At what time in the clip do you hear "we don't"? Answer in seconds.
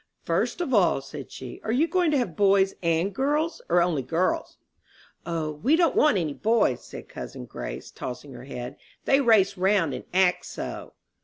5.51-5.95